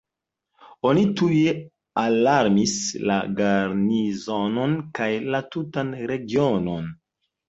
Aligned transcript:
Oni 0.91 1.01
tuj 1.19 1.41
alarmis 2.03 2.73
la 3.09 3.17
garnizonon 3.39 4.73
kaj 5.01 5.11
la 5.37 5.43
tutan 5.57 5.93
regionon. 6.13 6.89